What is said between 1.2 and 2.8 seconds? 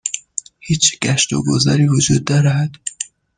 و گذاری وجود دارد؟